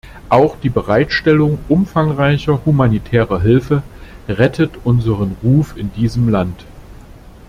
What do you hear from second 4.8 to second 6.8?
unseren Ruf in diesem Land.